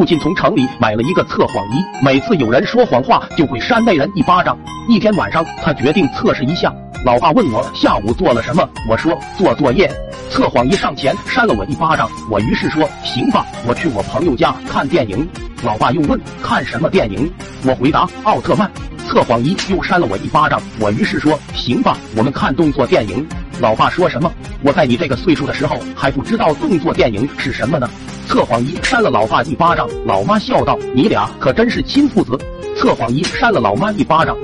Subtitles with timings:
[0.00, 4.58] 父亲从城里买了一个测谎仪，每次有人说谎话，就会扇那人一巴掌。
[4.88, 6.74] 一天晚上，他决定测试一下。
[7.04, 9.92] 老爸问我下午做了什么，我说做作业。
[10.30, 15.28] 测谎仪上前扇了我一巴掌，我于是说行吧，我去我朋友家看电影。
[15.62, 17.30] 老爸又问看什么电影，
[17.66, 18.70] 我回答奥特曼。
[19.06, 23.28] 测谎仪又扇了我一巴掌，我于是说行吧，我们看动作电影。
[23.60, 24.32] 老爸说什么？
[24.62, 27.86] 我在你这个岁数的时候还不知道动作电影是什么呢？
[28.30, 32.38] 测谎仪扇了老爸一巴掌，老妈笑道：“你俩可真是亲父子。”
[32.78, 34.36] 测谎仪扇了老妈一巴掌。